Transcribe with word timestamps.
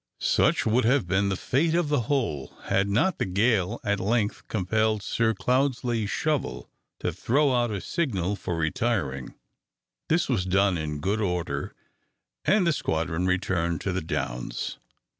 Such 0.19 0.65
would 0.65 0.83
have 0.83 1.05
been 1.05 1.29
the 1.29 1.35
fate 1.35 1.75
of 1.75 1.89
the 1.89 2.01
whole, 2.09 2.57
had 2.63 2.89
not 2.89 3.19
the 3.19 3.25
gale 3.27 3.79
at 3.83 3.99
length 3.99 4.47
compelled 4.47 5.03
Sir 5.03 5.35
Cloudesley 5.35 6.07
Shovel 6.07 6.71
to 7.01 7.13
throw 7.13 7.53
out 7.53 7.69
a 7.69 7.79
signal 7.79 8.35
for 8.35 8.55
retiring. 8.55 9.35
This 10.09 10.27
was 10.27 10.43
done 10.47 10.75
in 10.75 11.01
good 11.01 11.21
order, 11.21 11.75
and 12.45 12.65
the 12.65 12.73
squadron 12.73 13.27
returned 13.27 13.79
to 13.81 13.91
the 13.91 14.01
Downs. 14.01 14.79